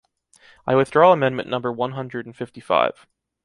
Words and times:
I 0.65 0.73
withdraw 0.73 1.11
amendment 1.11 1.47
number 1.47 1.71
one 1.71 1.91
hundred 1.91 2.25
and 2.25 2.35
fifty-five. 2.35 3.05